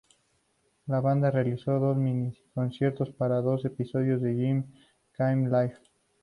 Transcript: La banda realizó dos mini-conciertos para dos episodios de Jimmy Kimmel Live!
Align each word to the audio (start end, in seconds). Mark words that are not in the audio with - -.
La 0.87 0.99
banda 0.99 1.29
realizó 1.29 1.77
dos 1.77 1.95
mini-conciertos 1.95 3.11
para 3.11 3.39
dos 3.41 3.65
episodios 3.65 4.19
de 4.23 4.33
Jimmy 4.33 4.63
Kimmel 5.15 5.51
Live! 5.51 5.77